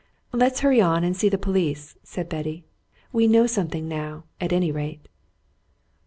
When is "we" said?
3.13-3.27